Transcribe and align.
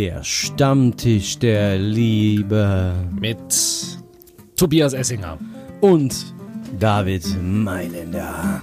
Der 0.00 0.24
Stammtisch 0.24 1.38
der 1.40 1.76
Liebe. 1.78 2.94
Mit 3.20 3.36
Tobias 4.56 4.94
Essinger. 4.94 5.36
Und 5.82 6.32
David 6.78 7.26
Mailänder. 7.42 8.62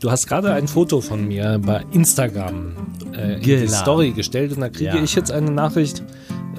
Du 0.00 0.10
hast 0.10 0.26
gerade 0.26 0.50
ein 0.54 0.66
Foto 0.66 1.02
von 1.02 1.28
mir 1.28 1.60
bei 1.62 1.84
Instagram 1.92 2.72
äh, 3.14 3.34
in 3.34 3.40
die 3.40 3.46
Geladen. 3.48 3.68
Story 3.68 4.12
gestellt 4.12 4.52
und 4.54 4.62
da 4.62 4.70
kriege 4.70 4.96
Ja. 4.96 5.02
ich 5.02 5.14
jetzt 5.14 5.30
eine 5.30 5.50
Nachricht. 5.50 6.02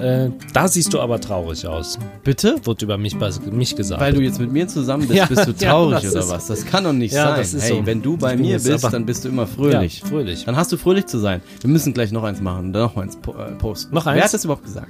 Äh, 0.00 0.30
da 0.54 0.66
siehst 0.68 0.92
du 0.94 1.00
aber 1.00 1.20
traurig 1.20 1.66
aus. 1.66 1.98
Bitte? 2.24 2.56
Wurde 2.64 2.84
über 2.84 2.96
mich, 2.98 3.16
mich 3.50 3.76
gesagt. 3.76 4.00
Weil 4.00 4.12
du 4.14 4.20
jetzt 4.20 4.40
mit 4.40 4.50
mir 4.52 4.66
zusammen 4.66 5.06
bist, 5.06 5.14
Ja, 5.18 5.26
bist 5.26 5.46
du 5.46 5.50
ja, 5.64 5.70
traurig 5.70 6.00
das 6.02 6.14
oder 6.14 6.28
was? 6.30 6.46
Das 6.46 6.64
kann 6.64 6.84
doch 6.84 6.92
nicht 6.92 7.12
Ja, 7.12 7.42
sein. 7.44 7.60
hey, 7.60 7.68
so. 7.78 7.86
wenn 7.86 8.00
du 8.02 8.16
bei 8.16 8.36
mir 8.36 8.58
bist, 8.58 8.84
dann 8.92 9.04
bist 9.06 9.24
du 9.24 9.28
immer 9.28 9.46
fröhlich. 9.46 10.00
Ja, 10.00 10.06
fröhlich. 10.08 10.44
Dann 10.44 10.56
hast 10.56 10.72
du 10.72 10.76
fröhlich 10.76 11.06
zu 11.06 11.18
sein. 11.18 11.42
Wir 11.60 11.70
müssen 11.70 11.92
gleich 11.92 12.12
noch 12.12 12.24
eins 12.24 12.40
machen, 12.40 12.72
dann 12.72 12.82
noch 12.84 12.96
eins 12.96 13.16
po 13.16 13.32
äh, 13.32 13.52
posten. 13.52 13.94
Noch 13.94 14.06
eins? 14.06 14.16
Wer 14.16 14.24
hat 14.24 14.34
das 14.34 14.44
überhaupt 14.44 14.64
gesagt? 14.64 14.88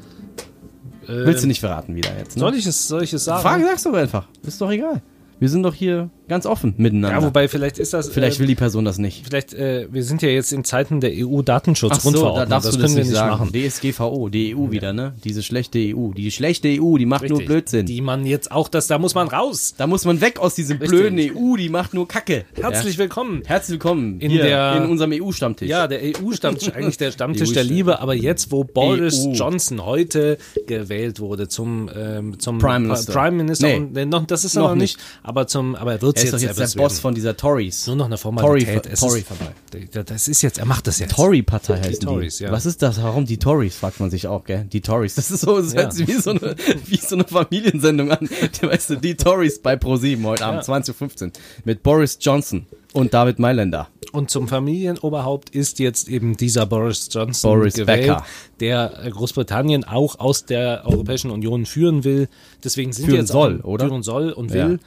Äh, 1.04 1.26
Willst 1.26 1.42
du 1.42 1.48
nicht 1.48 1.60
verraten 1.60 1.94
wieder 1.96 2.10
jetzt? 2.18 2.36
Ne? 2.36 2.40
Soll 2.40 2.54
ich 2.54 2.66
es, 2.66 2.86
soll 2.88 3.02
ich 3.02 3.12
es 3.12 3.24
sagen? 3.24 3.42
Frage 3.42 3.64
sagst 3.64 3.86
du 3.86 3.94
einfach. 3.94 4.26
Ist 4.46 4.60
doch 4.60 4.70
egal. 4.70 5.02
Wir 5.38 5.48
sind 5.48 5.62
doch 5.62 5.74
hier 5.74 6.10
ganz 6.30 6.46
offen 6.46 6.72
miteinander. 6.78 7.18
Ja, 7.18 7.22
wobei 7.26 7.46
vielleicht 7.48 7.78
ist 7.78 7.92
das. 7.92 8.08
Vielleicht 8.08 8.36
äh, 8.38 8.40
will 8.40 8.46
die 8.46 8.54
Person 8.54 8.86
das 8.86 8.96
nicht. 8.96 9.26
Vielleicht, 9.26 9.52
äh, 9.52 9.86
wir 9.92 10.02
sind 10.02 10.22
ja 10.22 10.30
jetzt 10.30 10.52
in 10.52 10.64
Zeiten 10.64 11.00
der 11.00 11.10
Ach 11.10 11.14
so, 11.16 11.20
da 11.20 11.26
EU-Datenschutzgrundverordnung. 11.26 12.48
darfst 12.48 12.68
das 12.68 12.74
du 12.76 12.80
können 12.80 12.94
das 12.94 12.96
wir 12.96 13.04
nicht 13.04 13.14
sagen. 13.14 13.30
machen. 13.30 13.52
DSGVO, 13.52 14.28
die 14.30 14.54
EU 14.56 14.70
wieder, 14.70 14.92
ne? 14.92 15.12
Diese 15.24 15.42
schlechte 15.42 15.78
EU. 15.78 16.12
Die 16.12 16.30
schlechte 16.30 16.68
EU, 16.68 16.96
die 16.96 17.04
macht 17.06 17.22
nur 17.28 17.32
Richtig. 17.40 17.46
Blödsinn. 17.48 17.86
Die 17.86 18.00
man 18.00 18.24
jetzt 18.24 18.50
auch, 18.52 18.68
das, 18.68 18.86
da 18.86 18.98
muss 18.98 19.14
man 19.14 19.28
raus. 19.28 19.74
da 19.76 19.86
muss 19.86 20.04
man 20.04 20.20
weg 20.20 20.38
aus 20.38 20.54
diesem 20.54 20.78
Richtig. 20.78 20.98
blöden 20.98 21.18
EU, 21.36 21.56
die 21.56 21.68
macht 21.68 21.92
nur 21.94 22.08
Kacke. 22.08 22.44
Herzlich 22.54 22.96
willkommen. 22.96 23.42
ja. 23.42 23.48
Herzlich 23.50 23.74
willkommen 23.74 24.20
In 24.20 24.30
hier 24.30 24.44
der- 24.44 24.76
in 24.76 24.90
unserem 24.90 25.12
EU-Stammtisch. 25.12 25.68
Ja, 25.68 25.86
der 25.88 26.00
EU-Stammtisch, 26.02 26.72
eigentlich 26.74 26.96
der 26.96 27.10
Stammtisch 27.10 27.50
EU 27.50 27.54
der 27.54 27.64
Liebe, 27.64 28.00
aber 28.00 28.14
jetzt, 28.14 28.52
wo 28.52 28.64
Boris 28.64 29.26
EU. 29.26 29.32
Johnson 29.32 29.84
heute 29.84 30.38
gewählt 30.66 31.18
wurde 31.20 31.48
zum, 31.48 31.90
ähm, 31.94 32.38
zum 32.38 32.58
Prime 32.58 32.80
Minister. 32.86 33.12
Prime 33.12 33.36
Minister, 33.36 33.66
Nee. 33.66 33.76
und, 33.76 33.96
äh, 33.96 34.06
noch, 34.06 34.26
das 34.26 34.44
ist 34.44 34.56
er 34.56 34.62
Noch 34.62 34.68
noch 34.70 34.76
nicht, 34.76 34.98
aber 35.22 35.46
zum, 35.48 35.74
aber 35.74 35.92
er 35.94 36.02
wird 36.02 36.19
Er 36.20 36.24
ist 36.24 36.32
jetzt, 36.42 36.56
doch 36.56 36.58
jetzt 36.62 36.74
der 36.74 36.80
Boss 36.82 36.98
von 37.00 37.14
dieser 37.14 37.36
Tories. 37.36 37.86
Nur 37.86 37.96
noch 37.96 38.06
eine 38.06 38.16
Formalität. 38.18 38.84
Tory- 38.84 38.92
Es 38.92 39.00
Tory-Partei. 39.00 39.52
ist, 39.78 40.10
das 40.10 40.28
ist 40.28 40.42
jetzt, 40.42 40.58
er 40.58 40.66
macht 40.66 40.86
das 40.86 40.98
jetzt. 40.98 41.14
Tory-Partei 41.14 41.78
heißt 41.80 42.02
die. 42.02 42.06
Tories, 42.06 42.38
ja. 42.38 42.52
Was 42.52 42.66
ist 42.66 42.82
das? 42.82 43.02
Warum 43.02 43.26
die 43.26 43.38
Tories, 43.38 43.74
fragt 43.76 44.00
man 44.00 44.10
sich 44.10 44.26
auch, 44.26 44.44
gell? 44.44 44.64
Die 44.72 44.80
Tories. 44.80 45.14
Das 45.14 45.30
ist 45.30 45.40
so, 45.40 45.60
das 45.60 45.72
Ja. 45.72 45.80
hört 45.82 45.92
sich 45.94 46.06
wie 46.08 46.12
so 46.20 46.30
eine, 46.30 46.54
wie 46.86 46.96
so 46.96 47.14
eine 47.16 47.24
Familiensendung 47.24 48.10
an. 48.10 48.28
Die, 48.60 48.66
weißt 48.66 48.90
du, 48.90 48.96
die 48.96 49.14
Tories 49.16 49.60
bei 49.60 49.76
ProSieben 49.76 50.24
heute 50.26 50.44
Abend, 50.44 50.66
Ja. 50.66 50.74
20.15 50.74 51.26
Uhr. 51.26 51.32
Mit 51.64 51.82
Boris 51.82 52.18
Johnson 52.20 52.66
und 52.92 53.14
David 53.14 53.38
Mailänder. 53.38 53.88
Und 54.12 54.30
zum 54.30 54.48
Familienoberhaupt 54.48 55.50
ist 55.50 55.78
jetzt 55.78 56.08
eben 56.08 56.36
dieser 56.36 56.66
Boris 56.66 57.08
Johnson 57.12 57.52
Boris 57.58 57.74
gewählt, 57.74 58.00
Becker. 58.08 58.24
der 58.58 59.04
äh, 59.04 59.10
Großbritannien 59.10 59.84
auch 59.84 60.18
aus 60.18 60.44
der 60.46 60.82
Europäischen 60.84 61.30
Union 61.30 61.64
führen 61.66 62.02
will. 62.04 62.28
Deswegen 62.64 62.92
sind 62.92 63.06
Führen 63.06 63.20
jetzt 63.20 63.28
soll, 63.30 63.60
oder? 63.60 63.86
Führen 63.86 64.02
soll 64.02 64.30
und 64.32 64.52
will. 64.52 64.80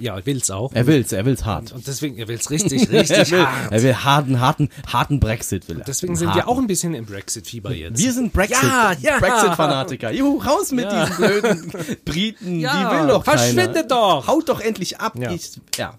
Ja, 0.00 0.16
er 0.16 0.26
will's 0.26 0.50
auch. 0.50 0.72
Er 0.74 0.86
will's, 0.86 1.12
er 1.12 1.24
will's 1.24 1.44
hart. 1.44 1.72
und 1.72 1.86
deswegen, 1.86 2.18
er 2.18 2.26
will's 2.28 2.50
richtig, 2.50 2.90
Er 2.92 3.00
richtig 3.02 3.30
will, 3.30 3.46
hart. 3.46 3.72
er 3.72 3.82
will 3.82 3.94
harten, 3.94 4.40
harten, 4.40 4.68
harten 4.92 5.20
Brexit 5.20 5.68
will 5.68 5.78
er. 5.78 5.84
Deswegen 5.84 6.16
sind 6.16 6.28
Harten. 6.28 6.40
wir 6.40 6.48
auch 6.48 6.58
ein 6.58 6.66
bisschen 6.66 6.92
im 6.94 7.06
Brexit-Fieber 7.06 7.72
jetzt. 7.72 7.98
Wir 8.02 8.12
sind 8.12 8.32
Brexit, 8.32 8.58
Ja, 8.62 8.92
ja. 9.00 9.18
Brexit-Fanatiker. 9.20 10.10
Juhu, 10.12 10.38
raus 10.38 10.72
mit 10.72 10.84
Ja. 10.84 11.06
diesen 11.06 11.16
blöden 11.16 11.72
Briten. 12.04 12.60
Ja, 12.60 12.90
die 12.92 12.98
will 13.00 13.08
doch 13.08 13.24
keiner. 13.24 13.38
verschwindet 13.38 13.90
doch. 13.90 14.26
Haut 14.26 14.48
doch 14.48 14.60
endlich 14.60 14.98
ab. 14.98 15.14
Ja. 15.18 15.30
Ich, 15.30 15.52
ja. 15.76 15.94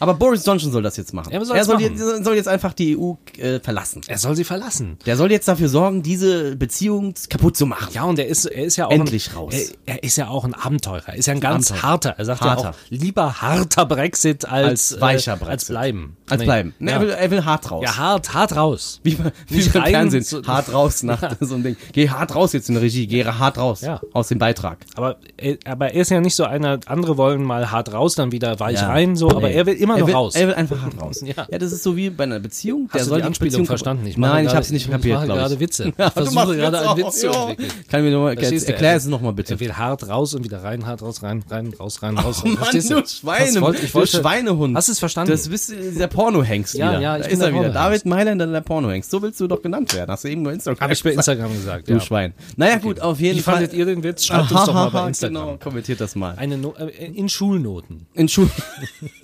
Aber 0.00 0.14
Boris 0.14 0.44
Johnson 0.46 0.72
soll 0.72 0.82
das 0.82 0.96
jetzt 0.96 1.12
machen. 1.14 1.32
Er 1.32 1.44
soll 1.44 1.56
er 1.56 1.64
soll, 1.64 1.74
machen. 1.76 1.96
Jetzt, 1.98 2.24
soll 2.24 2.34
jetzt 2.36 2.48
einfach 2.48 2.72
die 2.72 2.96
EU 2.98 3.14
äh, 3.38 3.60
verlassen. 3.60 4.00
er 4.06 4.18
soll 4.18 4.36
sie 4.36 4.44
verlassen. 4.44 4.98
Der 5.06 5.16
soll 5.16 5.30
jetzt 5.30 5.48
dafür 5.48 5.68
sorgen, 5.68 6.02
diese 6.02 6.56
Beziehung 6.56 7.14
kaputt 7.28 7.56
zu 7.56 7.66
machen. 7.66 7.88
Ja, 7.92 8.04
und 8.04 8.18
er 8.18 8.26
ist, 8.26 8.44
er 8.46 8.64
ist 8.64 8.76
ja 8.76 8.86
auch 8.86 8.90
Endlich 8.92 9.30
ein, 9.30 9.36
raus. 9.36 9.54
Er, 9.86 9.94
er 9.96 10.02
ist 10.02 10.16
ja 10.16 10.28
auch 10.28 10.44
ein 10.44 10.54
Abenteurer. 10.54 11.08
Er 11.08 11.14
ist 11.16 11.26
ja 11.26 11.34
ein 11.34 11.40
ganz 11.40 11.70
Abenteurer. 11.70 11.90
harter. 11.90 12.14
Er 12.18 12.24
sagt 12.24 12.40
Harter. 12.40 12.62
ja 12.62 12.70
auch, 12.70 12.74
lieber 12.90 13.40
harter 13.42 13.86
Brexit 13.86 14.44
als, 14.48 14.92
Als 14.92 15.00
weicher 15.00 15.32
äh, 15.34 15.36
Brexit. 15.36 15.50
Als 15.52 15.64
bleiben. 15.66 16.16
Als 16.28 16.38
Nee. 16.40 16.44
bleiben. 16.46 16.74
Nee, 16.78 16.90
Ja. 16.90 16.96
er, 16.96 17.00
will, 17.02 17.10
er 17.10 17.30
will 17.30 17.44
hart 17.44 17.70
raus. 17.70 17.82
ja, 17.84 17.96
hart, 17.96 18.34
hart 18.34 18.56
raus. 18.56 19.00
Wie, 19.02 19.18
wie 19.48 19.56
Nicht 19.56 19.72
beim 19.72 19.82
rein, 19.82 19.92
Fernsehen. 19.92 20.24
so- 20.24 20.42
hart 20.44 20.72
raus 20.72 21.02
nach 21.02 21.36
so 21.40 21.54
einem 21.54 21.62
Ding. 21.64 21.76
Geh 21.92 22.08
hart 22.08 22.34
raus 22.34 22.52
jetzt 22.52 22.68
in 22.68 22.74
der 22.74 22.82
Regie. 22.82 23.06
Geh 23.06 23.24
hart 23.24 23.58
raus. 23.58 23.80
Ja. 23.82 24.00
Aus 24.12 24.28
dem 24.28 24.38
Beitrag. 24.38 24.78
Aber 24.96 25.16
er, 25.36 25.58
aber 25.66 25.92
er 25.92 26.00
ist 26.00 26.10
ja 26.10 26.20
nicht 26.20 26.34
so 26.34 26.44
einer, 26.44 26.80
andere 26.86 27.16
wollen 27.16 27.42
mal 27.44 27.70
hart 27.70 27.92
raus, 27.92 28.14
dann 28.14 28.32
wieder 28.32 28.58
weich 28.60 28.80
Ja. 28.80 28.88
rein, 28.88 29.16
so, 29.16 29.30
aber 29.30 29.50
er 29.50 29.66
will 29.66 29.74
immer 29.82 29.94
er 29.94 30.00
noch 30.00 30.06
will, 30.06 30.14
raus. 30.14 30.34
Er 30.34 30.48
will 30.48 30.54
einfach 30.54 30.80
hart 30.82 31.00
raus. 31.00 31.20
Ja. 31.26 31.46
ja. 31.50 31.58
das 31.58 31.72
ist 31.72 31.82
so 31.82 31.96
wie 31.96 32.10
bei 32.10 32.24
einer 32.24 32.40
Beziehung. 32.40 32.84
Hast 32.86 32.94
der 32.94 33.02
du 33.02 33.08
soll 33.10 33.18
die 33.20 33.24
Anspielung 33.26 33.50
Beziehung 33.50 33.66
verstanden? 33.66 34.06
Ich 34.06 34.16
Nein, 34.16 34.46
ich 34.46 34.50
habe 34.52 34.60
es 34.62 34.70
nicht 34.70 34.86
ich 34.86 34.90
kapiert, 34.90 35.14
mache 35.16 35.26
glaube 35.26 35.40
ich. 35.40 35.46
gerade 35.46 35.60
Witze. 35.60 35.84
Ich 35.88 35.94
Ja, 35.98 36.06
du 36.06 36.12
versuche 36.12 36.34
machst 36.34 36.52
gerade 36.54 36.80
einen 36.90 36.96
Witz 36.98 37.20
zu 37.20 37.26
entwickeln. 37.28 37.70
Kann 37.88 38.02
mir 38.04 38.10
noch 38.10 38.20
mal, 38.22 38.34
Verstehst 38.36 38.68
du? 38.68 38.72
erklär 38.72 38.96
es 38.96 39.06
nochmal 39.06 39.32
bitte. 39.32 39.54
Er 39.54 39.60
will 39.60 39.72
hart 39.74 40.08
raus 40.08 40.34
und 40.34 40.44
wieder 40.44 40.62
rein, 40.62 40.86
hart 40.86 41.02
raus, 41.02 41.22
rein, 41.22 41.44
rein, 41.50 41.72
raus, 41.78 42.02
rein, 42.02 42.18
raus. 42.18 42.42
Oh 42.44 42.48
Mann, 42.48 42.56
Verstehst 42.58 42.90
du 42.90 43.02
Schweine, 43.06 43.60
wollte- 43.60 43.84
ich 43.84 43.94
wollte- 43.94 44.16
Schweinehund. 44.18 44.76
Hast 44.76 44.88
du 44.88 44.92
es 44.92 44.98
verstanden? 44.98 45.30
Das 45.32 45.48
bist 45.48 45.70
dieser 45.70 46.08
Pornohengst 46.08 46.74
Ja, 46.74 46.90
wieder. 46.92 47.00
ja, 47.00 47.16
ich 47.16 47.22
da 47.24 47.28
ist 47.28 47.40
der 47.42 47.48
er 47.48 47.54
wieder. 47.54 47.68
David 47.70 48.06
Mailänder, 48.06 48.46
der 48.46 48.60
Pornohengst. 48.60 49.10
So 49.10 49.20
willst 49.22 49.40
du 49.40 49.46
doch 49.48 49.62
genannt 49.62 49.92
werden. 49.94 50.10
Hast 50.10 50.24
du 50.24 50.28
eben 50.28 50.42
bei 50.44 50.52
Instagram 50.52 50.80
Habe 50.80 50.92
ich 50.92 51.02
bei 51.02 51.10
gesagt. 51.10 51.28
Instagram 51.28 51.52
gesagt, 51.54 51.88
Du. 51.90 52.00
Schwein. 52.00 52.34
Naja, 52.56 52.76
gut, 52.78 53.00
auf 53.00 53.20
jeden 53.20 53.38
Wie 53.38 53.42
Fall. 53.42 53.54
fandet 53.54 53.72
ihr 53.74 53.84
den 53.86 54.02
Witz? 54.02 54.24
Schreibt 54.24 54.50
uns 54.52 54.64
doch 54.66 54.74
mal 54.74 54.90
bei 54.90 55.08
Instagram. 55.08 55.34
Genau, 55.44 55.56
kommentiert 55.58 56.00
das 56.00 56.14
mal. 56.14 56.34
Eine 56.36 56.56
äh, 56.78 57.06
in 57.12 57.28
Schulnoten. 57.28 58.06
In 58.14 58.28
Schul 58.28 58.48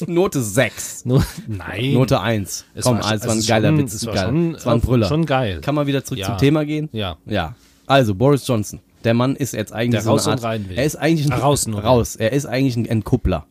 Note 0.06 0.42
6. 0.54 1.04
No 1.04 1.22
Nein. 1.46 1.92
Note 1.94 2.20
1. 2.20 2.64
Es 2.74 2.84
Komm, 2.84 2.98
war- 2.98 3.04
also, 3.06 3.22
es 3.22 3.28
war 3.28 3.34
ein 3.34 3.46
geiler 3.46 3.68
schon- 3.68 3.78
Witz. 3.78 3.94
es 3.94 4.06
war 4.06 4.14
geil. 4.14 4.24
schon- 4.26 4.54
es 4.54 4.66
war 4.66 4.74
ein 4.74 4.80
Brüller. 4.80 5.08
schon 5.08 5.26
geil. 5.26 5.60
Kann 5.60 5.74
man 5.74 5.86
wieder 5.86 6.04
zurück 6.04 6.18
Ja. 6.18 6.26
zum 6.26 6.38
Thema 6.38 6.64
gehen? 6.64 6.88
Ja. 6.92 7.16
Ja. 7.26 7.54
Also, 7.86 8.14
Boris 8.14 8.46
Johnson. 8.46 8.80
Der 9.04 9.14
Mann 9.14 9.36
ist 9.36 9.52
jetzt 9.54 9.72
eigentlich 9.72 9.90
Der 9.92 10.02
so 10.02 10.10
raus 10.10 10.26
eine 10.26 10.32
und 10.36 10.44
Art, 10.44 10.52
rein 10.52 10.68
will. 10.68 10.76
Er 10.76 10.84
ist 10.84 10.96
eigentlich 10.96 11.30
ein, 11.32 11.38
raus 11.40 11.66
nur. 11.68 11.80
raus. 11.82 12.16
Er 12.16 12.32
ist 12.32 12.46
eigentlich 12.46 12.76
ein 12.76 12.84
Entkuppler. 12.86 13.46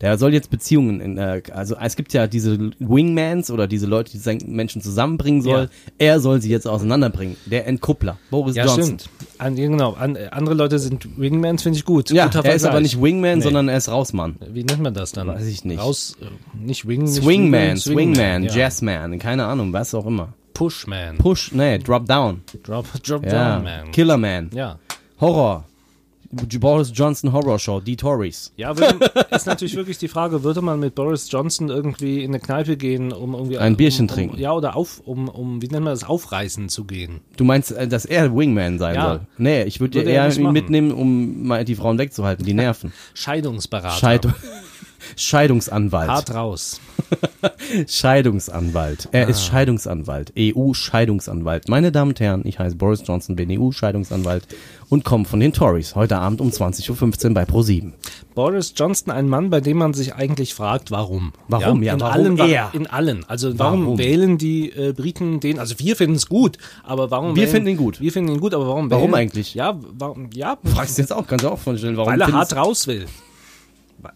Der 0.00 0.18
soll 0.18 0.32
jetzt 0.34 0.50
Beziehungen, 0.50 1.00
in, 1.00 1.16
äh, 1.18 1.42
also 1.52 1.76
es 1.80 1.96
gibt 1.96 2.12
ja 2.12 2.26
diese 2.26 2.58
Wingmans 2.78 3.50
oder 3.50 3.66
diese 3.66 3.86
Leute, 3.86 4.12
die 4.16 4.44
Menschen 4.46 4.82
zusammenbringen 4.82 5.42
soll. 5.42 5.62
Ja. 5.62 5.68
Er 5.98 6.20
soll 6.20 6.40
sie 6.42 6.50
jetzt 6.50 6.66
auseinanderbringen. 6.66 7.36
Der 7.46 7.66
Entkuppler, 7.66 8.18
Boris 8.30 8.56
Ja, 8.56 8.64
Johnson. 8.66 8.98
stimmt. 8.98 9.08
An, 9.38 9.56
genau. 9.56 9.92
An, 9.94 10.16
äh, 10.16 10.28
andere 10.30 10.54
Leute 10.54 10.78
sind 10.78 11.18
Wingmans, 11.18 11.62
finde 11.62 11.78
ich 11.78 11.84
gut. 11.84 12.10
Ja, 12.10 12.26
Guter 12.26 12.44
er 12.44 12.54
ist 12.54 12.64
aber 12.64 12.72
Vergleich. 12.74 12.94
nicht 12.94 13.02
Wingman, 13.02 13.38
Nee. 13.38 13.44
sondern 13.44 13.68
er 13.68 13.76
ist 13.78 13.88
Rausmann. 13.88 14.36
Wie 14.50 14.64
nennt 14.64 14.82
man 14.82 14.92
das 14.94 15.12
dann? 15.12 15.28
Weiß 15.28 15.46
ich 15.46 15.64
nicht. 15.64 15.80
Raus, 15.80 16.16
äh, 16.20 16.26
nicht 16.58 16.86
Wing, 16.86 17.02
nicht 17.04 17.14
Swingman, 17.14 17.52
Wingman, 17.52 17.76
Swingman, 17.78 18.44
ja. 18.44 18.52
Jazzman, 18.54 19.18
keine 19.18 19.44
Ahnung, 19.46 19.72
was 19.72 19.94
auch 19.94 20.06
immer. 20.06 20.32
Pushman. 20.54 21.18
Push, 21.18 21.52
nee, 21.52 21.78
Drop 21.78 22.06
Down. 22.06 22.40
Drop, 22.62 22.86
drop 23.02 23.24
Ja. 23.24 23.56
down, 23.56 23.64
man. 23.64 23.90
Killerman. 23.92 24.50
Ja. 24.54 24.78
Horror. 25.20 25.64
Boris 26.30 26.90
Johnson 26.94 27.32
Horror 27.32 27.58
Show, 27.58 27.80
die 27.80 27.96
Tories. 27.96 28.52
Ja, 28.56 28.76
würde, 28.76 28.98
ist 29.30 29.46
natürlich 29.46 29.76
wirklich 29.76 29.98
die 29.98 30.08
Frage, 30.08 30.42
würde 30.42 30.62
man 30.62 30.80
mit 30.80 30.94
Boris 30.94 31.30
Johnson 31.30 31.68
irgendwie 31.68 32.22
in 32.24 32.30
eine 32.30 32.40
Kneipe 32.40 32.76
gehen, 32.76 33.12
um 33.12 33.34
irgendwie 33.34 33.58
Ein 33.58 33.76
Bierchen 33.76 34.06
um, 34.06 34.10
um, 34.10 34.14
trinken. 34.14 34.38
Ja, 34.38 34.52
oder 34.52 34.76
auf, 34.76 35.00
um, 35.04 35.28
um, 35.28 35.62
wie 35.62 35.68
nennt 35.68 35.84
man 35.84 35.92
das, 35.92 36.04
aufreißen 36.04 36.68
zu 36.68 36.84
gehen. 36.84 37.20
Du 37.36 37.44
meinst, 37.44 37.72
äh, 37.72 37.86
dass 37.88 38.04
er 38.04 38.34
Wingman 38.36 38.78
sein 38.78 38.94
Ja. 38.94 39.08
soll? 39.08 39.20
Nee, 39.38 39.62
ich 39.64 39.80
würde 39.80 39.94
Würde 39.98 40.10
er 40.10 40.26
eher 40.26 40.36
ihn 40.36 40.52
mitnehmen, 40.52 40.92
um 40.92 41.46
mal 41.46 41.64
die 41.64 41.74
Frauen 41.74 41.98
wegzuhalten, 41.98 42.44
die 42.44 42.54
nerven. 42.54 42.92
Scheidungsberater. 43.14 43.96
Scheidung. 43.98 44.34
Scheidungsanwalt. 45.14 46.08
Hart 46.08 46.34
raus. 46.34 46.80
Scheidungsanwalt. 47.88 49.08
Er 49.12 49.26
Ah. 49.26 49.30
ist 49.30 49.44
Scheidungsanwalt. 49.44 50.32
EU-Scheidungsanwalt. 50.38 51.68
Meine 51.68 51.92
Damen 51.92 52.10
und 52.12 52.20
Herren, 52.20 52.42
ich 52.44 52.58
heiße 52.58 52.76
Boris 52.76 53.02
Johnson, 53.06 53.36
bin 53.36 53.50
EU-Scheidungsanwalt 53.50 54.46
und 54.88 55.04
komme 55.04 55.24
von 55.24 55.40
den 55.40 55.52
Tories. 55.52 55.94
Heute 55.94 56.18
Abend 56.18 56.40
um 56.40 56.48
20.15 56.50 57.28
Uhr 57.28 57.34
bei 57.34 57.44
Pro7. 57.44 57.92
Boris 58.34 58.72
Johnson, 58.76 59.10
ein 59.12 59.28
Mann, 59.28 59.50
bei 59.50 59.60
dem 59.60 59.78
man 59.78 59.94
sich 59.94 60.14
eigentlich 60.14 60.54
fragt, 60.54 60.90
warum. 60.90 61.32
Warum? 61.48 61.82
Ja, 61.82 61.94
in 61.94 62.00
warum 62.00 62.12
allen, 62.14 62.38
er? 62.38 62.70
In 62.74 62.86
allen. 62.86 63.24
Also 63.28 63.58
warum, 63.58 63.84
Warum? 63.84 63.98
wählen 63.98 64.38
die 64.38 64.70
äh, 64.72 64.92
Briten 64.92 65.40
den? 65.40 65.58
Also 65.58 65.78
wir 65.78 65.96
finden 65.96 66.16
es 66.16 66.26
gut, 66.28 66.58
aber 66.84 67.10
warum? 67.10 67.34
Wir 67.34 67.42
wählen, 67.44 67.50
finden 67.50 67.68
ihn 67.70 67.76
gut. 67.76 68.00
Wir 68.00 68.12
finden 68.12 68.32
ihn 68.32 68.40
gut, 68.40 68.52
aber 68.54 68.66
warum? 68.68 68.90
Warum 68.90 69.04
wählen, 69.12 69.14
eigentlich? 69.14 69.54
Ja, 69.54 69.78
warum? 69.98 70.28
Ja, 70.34 70.58
Fragst 70.64 70.98
du 70.98 71.02
jetzt 71.02 71.12
auch, 71.12 71.26
kannst 71.26 71.44
du 71.44 71.48
auch 71.50 71.58
vorstellen, 71.58 71.96
warum? 71.96 72.12
weil 72.12 72.20
er 72.20 72.32
hart 72.32 72.54
raus 72.56 72.86
will. 72.86 73.06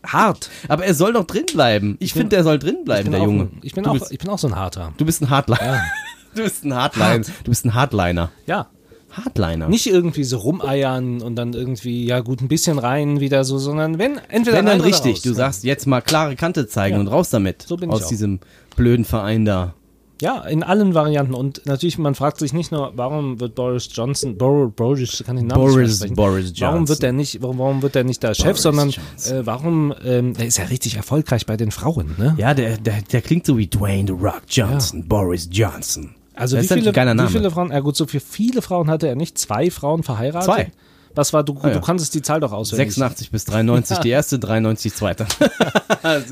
Hart. 0.06 0.50
Aber 0.68 0.84
er 0.84 0.94
soll 0.94 1.12
doch 1.12 1.24
drin 1.24 1.46
bleiben. 1.52 1.96
Ich 2.00 2.12
finde, 2.12 2.30
der 2.30 2.44
soll 2.44 2.58
drin 2.58 2.84
bleiben, 2.84 3.10
der 3.10 3.20
auch, 3.20 3.24
Junge. 3.26 3.48
Ich 3.62 3.72
bin, 3.74 3.84
du 3.84 3.90
auch, 3.90 3.94
Bist, 3.94 4.12
ich 4.12 4.18
bin 4.18 4.28
auch 4.30 4.38
so 4.38 4.48
ein 4.48 4.56
Harter. 4.56 4.92
du 4.96 5.04
bist 5.04 5.22
ein 5.22 5.30
Hardliner. 5.30 5.82
Du 6.32 6.44
bist 6.44 6.64
ein 6.64 6.72
Hardliner. 6.72 7.24
Du 7.42 7.50
bist 7.50 7.64
ein 7.64 7.74
Hardliner. 7.74 8.30
Ja. 8.46 8.68
Hardliner. 9.10 9.68
Nicht 9.68 9.88
irgendwie 9.88 10.22
so 10.22 10.38
rumeiern 10.38 11.20
und 11.22 11.34
dann 11.34 11.52
irgendwie, 11.54 12.06
ja 12.06 12.20
gut, 12.20 12.40
ein 12.40 12.46
bisschen 12.46 12.78
rein 12.78 13.18
wieder 13.18 13.42
so, 13.42 13.58
sondern 13.58 13.98
wenn, 13.98 14.18
entweder 14.28 14.58
Wenn 14.58 14.66
dann 14.66 14.80
richtig, 14.80 15.14
raus. 15.16 15.22
du 15.22 15.32
sagst 15.34 15.64
jetzt 15.64 15.88
mal 15.88 16.00
klare 16.00 16.36
Kante 16.36 16.68
zeigen 16.68 16.94
Ja. 16.94 17.00
und 17.00 17.08
raus 17.08 17.30
damit. 17.30 17.62
So 17.62 17.76
bin 17.76 17.90
ich 17.90 17.96
aus 17.96 18.06
diesem 18.06 18.38
blöden 18.76 19.04
Verein 19.04 19.44
da. 19.44 19.74
Ja, 20.20 20.42
in 20.42 20.62
allen 20.62 20.94
Varianten. 20.94 21.34
Und 21.34 21.62
natürlich, 21.66 21.98
man 21.98 22.14
fragt 22.14 22.38
sich 22.38 22.52
nicht 22.52 22.72
nur, 22.72 22.92
warum 22.96 23.40
wird 23.40 23.54
Boris 23.54 23.88
Johnson, 23.92 24.36
Bor 24.36 24.70
Boris, 24.70 25.22
kann 25.24 25.36
ich 25.36 25.42
den 25.42 25.48
Namen 25.48 25.64
nicht 25.64 25.72
Boris, 25.74 25.92
aussprechen. 25.92 26.14
Boris 26.14 26.44
Johnson. 26.48 26.66
Warum 26.68 26.88
wird 26.88 27.02
der 27.02 27.12
nicht, 27.12 27.42
warum, 27.42 27.58
warum 27.58 27.82
wird 27.82 27.94
der 27.94 28.04
nicht 28.04 28.22
der 28.22 28.34
Chef, 28.34 28.44
Boris 28.44 28.62
sondern 28.62 28.90
Johnson. 28.90 29.36
äh, 29.36 29.46
warum, 29.46 29.94
ähm, 30.04 30.34
der 30.34 30.46
ist 30.46 30.58
ja 30.58 30.64
richtig 30.64 30.96
erfolgreich 30.96 31.46
bei 31.46 31.56
den 31.56 31.70
Frauen, 31.70 32.14
ne? 32.18 32.34
Ja, 32.38 32.54
der, 32.54 32.76
der, 32.76 33.02
der 33.02 33.22
klingt 33.22 33.46
so 33.46 33.56
wie 33.56 33.66
Dwayne 33.66 34.06
The 34.08 34.12
Rock 34.12 34.42
Johnson, 34.48 35.06
Boris 35.08 35.48
Johnson. 35.50 36.14
Also 36.34 36.56
Das 36.56 36.64
wie 36.64 36.74
viele, 36.80 36.94
wie 36.94 37.26
viele 37.28 37.50
Frauen, 37.50 37.70
ja 37.70 37.80
gut, 37.80 37.96
so 37.96 38.06
für 38.06 38.20
viele 38.20 38.62
Frauen 38.62 38.88
hatte 38.88 39.08
er 39.08 39.14
nicht, 39.16 39.36
zwei 39.38 39.70
Frauen 39.70 40.02
verheiratet. 40.02 40.44
Zwei. 40.44 40.72
Was 41.14 41.32
war, 41.32 41.42
du, 41.42 41.56
Ah, 41.60 41.68
ja. 41.68 41.74
du 41.74 41.80
kanntest 41.80 42.14
die 42.14 42.22
Zahl 42.22 42.38
doch 42.40 42.52
auswendig. 42.52 42.94
86 42.94 43.30
bis 43.32 43.44
93 43.46 43.98
die 43.98 44.10
erste, 44.10 44.38
93 44.38 44.92
die 44.92 44.96
zweite. 44.96 45.26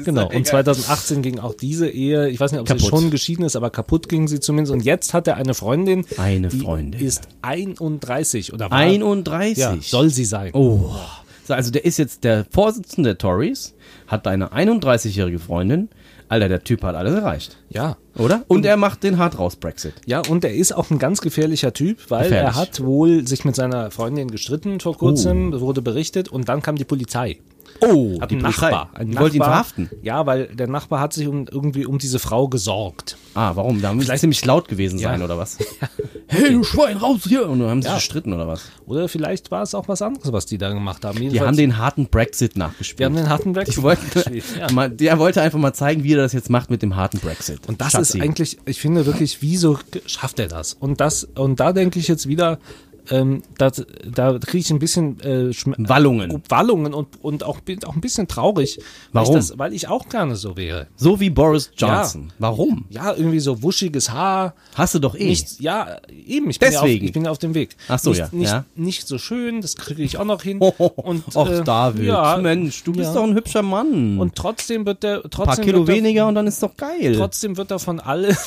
Genau, 0.05 0.31
und 0.31 0.47
2018 0.47 1.21
ging 1.21 1.39
auch 1.41 1.53
diese 1.53 1.89
Ehe, 1.91 2.29
ich 2.31 2.41
weiß 2.41 2.53
nicht, 2.53 2.61
ob 2.61 2.69
sie 2.69 2.75
Kaputt. 2.75 2.89
schon 2.89 3.11
geschieden 3.11 3.43
ist, 3.45 3.55
aber 3.55 3.69
kaputt 3.71 4.09
ging 4.09 4.27
sie 4.27 4.41
zumindest. 4.41 4.73
Und 4.73 4.81
jetzt 4.85 5.13
hat 5.13 5.27
er 5.29 5.37
eine 5.37 5.53
Freundin, 5.53 6.07
Eine 6.17 6.51
Freundin. 6.51 7.01
ist 7.05 7.29
31 7.43 8.53
oder 8.55 8.71
war, 8.71 8.79
31. 8.79 9.59
ja, 9.59 9.77
soll 9.81 10.09
sie 10.11 10.25
sein. 10.25 10.53
Oh. 10.55 10.91
So, 11.47 11.55
also 11.55 11.71
der 11.71 11.85
ist 11.85 11.99
jetzt 11.99 12.25
der 12.25 12.47
Vorsitzende 12.51 13.11
der 13.11 13.19
Tories, 13.19 13.75
hat 14.07 14.27
eine 14.27 14.53
31-jährige 14.53 15.39
Freundin. 15.39 15.89
Alter, 16.29 16.49
der 16.49 16.63
Typ 16.63 16.83
hat 16.83 16.95
alles 16.95 17.15
erreicht. 17.15 17.57
Ja. 17.71 17.97
Oder? 18.17 18.45
Und 18.49 18.67
er 18.67 18.77
macht 18.77 19.03
den 19.03 19.19
hart 19.19 19.39
raus 19.39 19.57
Brexit. 19.57 19.95
Ja, 20.07 20.23
und 20.29 20.45
er 20.45 20.55
ist 20.55 20.73
auch 20.73 20.91
ein 20.91 20.99
ganz 20.99 21.21
gefährlicher 21.21 21.73
Typ, 21.73 22.11
weil 22.11 22.25
Gefährlich. 22.25 22.55
er 22.55 22.61
hat 22.61 22.85
wohl 22.85 23.27
sich 23.27 23.45
mit 23.45 23.57
seiner 23.57 23.91
Freundin 23.91 24.31
gestritten 24.31 24.81
vor 24.81 24.97
kurzem, 24.97 25.59
wurde 25.61 25.81
berichtet, 25.83 26.29
und 26.29 26.49
dann 26.49 26.61
kam 26.63 26.77
die 26.77 26.85
Polizei. 26.85 27.39
Oh, 27.81 28.21
Hat 28.21 28.31
die. 28.31 28.37
Nachbar. 28.37 28.91
Ein 28.95 29.11
die 29.13 29.19
wollte 29.19 29.37
ihn 29.37 29.41
Nachbar- 29.41 29.65
verhaften. 29.65 29.91
Ja, 30.03 30.27
weil 30.27 30.47
der 30.49 30.67
Nachbar 30.69 31.01
hat 31.01 31.13
sich 31.13 31.29
um, 31.29 31.47
irgendwie 31.51 31.87
um 31.87 31.99
diese 31.99 32.19
Frau 32.19 32.49
gesorgt. 32.49 33.17
Ah, 33.35 33.53
warum? 33.55 33.81
Da 33.81 33.93
muss 33.93 34.09
es 34.09 34.21
ziemlich 34.21 34.45
laut 34.45 34.69
gewesen 34.69 34.99
sein, 34.99 35.19
Ja. 35.21 35.25
oder 35.25 35.39
was? 35.39 35.59
Hey, 36.31 36.53
du 36.53 36.63
Schwein, 36.63 36.99
raus 36.99 37.21
hier! 37.27 37.49
Und 37.49 37.61
dann 37.61 37.71
haben 37.71 37.81
sie 37.81 37.89
Ja. 37.89 37.95
gestritten, 37.95 38.35
oder 38.35 38.47
was? 38.47 38.61
Oder 38.85 39.09
vielleicht 39.09 39.51
war 39.51 39.63
es 39.63 39.75
auch 39.75 39.89
was 39.89 40.03
anderes, 40.03 40.31
was 40.31 40.45
die 40.45 40.59
da 40.59 40.69
gemacht 40.71 41.03
haben. 41.07 41.17
Die 41.19 41.25
Jedenfalls- 41.25 41.47
haben 41.49 41.57
den 41.57 41.79
harten 41.79 42.07
Brexit 42.09 42.55
nachgespielt. 42.59 42.99
wir 42.99 43.07
haben 43.07 43.17
den 43.17 43.31
harten 43.31 43.53
Brexit 43.55 43.79
die 43.79 43.83
wollten, 43.83 44.11
gespielt, 44.11 44.45
ja. 44.59 44.89
der 44.89 45.19
wollte 45.19 45.41
einfach 45.41 45.59
mal 45.59 45.73
zeigen, 45.73 46.05
wie 46.05 46.13
er 46.13 46.19
das 46.19 46.35
jetzt 46.35 46.51
macht 46.51 46.69
mit 46.69 46.83
dem 46.83 46.97
harten 46.97 47.19
Brexit. 47.21 47.67
Und 47.67 47.81
das 47.81 47.93
Schatzi. 47.93 48.19
ist 48.19 48.23
eigentlich, 48.23 48.59
ich 48.67 48.79
finde 48.79 49.07
wirklich, 49.07 49.41
wieso 49.41 49.79
schafft 50.05 50.39
er 50.39 50.49
das? 50.49 50.75
Und 50.75 51.01
das, 51.01 51.25
und 51.25 51.61
da 51.61 51.73
denke 51.73 51.99
ich 51.99 52.09
jetzt 52.09 52.29
wieder, 52.29 52.59
ähm, 53.11 53.43
das, 53.57 53.85
da 54.05 54.39
kriege 54.39 54.59
ich 54.59 54.71
ein 54.71 54.79
bisschen 54.79 55.21
äh, 55.21 55.51
Schm- 55.51 55.75
Wallungen. 55.89 56.43
Wallungen 56.49 56.95
und, 56.95 57.23
und 57.23 57.45
auch, 57.45 57.59
auch 57.87 57.95
ein 57.95 58.01
bisschen 58.01 58.29
traurig. 58.29 58.81
Warum? 59.13 59.35
Weil 59.35 59.41
ich, 59.41 59.49
das, 59.49 59.59
weil 59.59 59.73
ich 59.75 59.89
auch 59.89 60.09
gerne 60.09 60.37
so 60.37 60.57
wäre. 60.57 60.87
So 60.97 61.21
wie 61.21 61.31
Boris 61.31 61.71
Johnson. 61.77 62.33
Warum? 62.39 62.87
Ja, 62.91 63.15
irgendwie 63.15 63.41
so 63.41 63.63
wuschiges 63.63 64.11
Haar. 64.11 64.55
Hast 64.75 64.95
du 64.95 64.99
doch 64.99 65.15
eh. 65.15 65.27
Nicht, 65.27 65.61
ja, 65.61 65.99
eben, 66.11 66.51
ich 66.51 66.59
bin, 66.59 66.73
ja 66.73 66.79
auf, 66.81 66.85
Deswegen. 66.85 67.07
ich 67.07 67.13
bin 67.13 67.25
ja 67.25 67.31
auf 67.31 67.39
dem 67.39 67.55
Weg. 67.55 67.77
Ach 67.89 67.99
so, 67.99 68.11
nicht, 68.11 68.19
ja, 68.21 68.29
Nicht, 68.33 68.51
ja. 68.51 68.65
nicht 68.75 69.09
so 69.09 69.19
schön, 69.19 69.61
das 69.61 69.77
kriege 69.77 70.03
ich 70.03 70.19
auch 70.19 70.25
noch 70.25 70.43
hin. 70.43 70.59
Und, 70.97 71.37
Och, 71.37 71.49
äh, 71.51 71.63
David, 71.63 72.07
ja, 72.07 72.37
Mensch, 72.39 72.85
du 72.85 72.93
bist 72.93 73.09
ja. 73.09 73.15
doch 73.15 73.25
ein 73.25 73.35
hübscher 73.35 73.63
Mann. 73.63 74.19
Und 74.19 74.35
trotzdem 74.35 74.87
wird 74.87 75.03
der, 75.03 75.25
ein 75.25 75.31
trotzdem 75.31 75.45
paar 75.45 75.57
Kilo 75.57 75.85
der, 75.85 75.95
weniger 75.95 76.27
und 76.29 76.35
dann 76.35 76.47
ist 76.47 76.63
doch 76.63 76.77
geil. 76.77 77.15
trotzdem 77.17 77.57
wird 77.57 77.71
er 77.71 77.79
von 77.79 78.01
allen, 78.01 78.37